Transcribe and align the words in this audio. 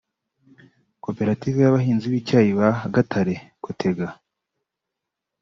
Koperative 1.03 1.57
y’abahinzi 1.61 2.05
b’icyayi 2.11 2.51
ba 2.59 2.69
Gatare 2.93 3.35
(Cothega) 3.63 4.07